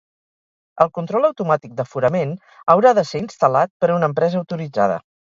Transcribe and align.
El 0.83 0.87
control 0.93 1.25
automàtic 1.27 1.75
d'aforament 1.81 2.31
haurà 2.75 2.93
de 2.99 3.03
ser 3.09 3.21
instal·lat 3.25 3.73
per 3.85 3.91
una 3.97 4.09
empresa 4.13 4.41
autoritzada. 4.41 4.97